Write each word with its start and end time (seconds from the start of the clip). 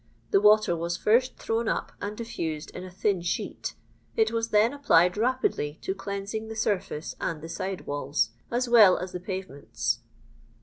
The 0.31 0.41
water 0.41 0.75
was 0.75 0.97
first 0.97 1.37
thrown 1.37 1.67
up 1.67 1.91
and 2.01 2.17
diffused 2.17 2.71
in 2.71 2.83
a 2.83 2.89
thin 2.89 3.21
sheet, 3.21 3.75
it 4.15 4.31
was 4.31 4.49
then 4.49 4.73
applied 4.73 5.15
rapidly 5.15 5.77
to 5.83 5.93
clean 5.93 6.25
sing 6.25 6.47
the 6.47 6.55
surfece 6.55 7.15
and 7.21 7.39
the 7.39 7.47
side 7.49 7.81
walls, 7.85 8.31
as 8.49 8.67
well 8.67 8.97
as 8.97 9.11
the 9.11 9.19
pavements." 9.19 9.99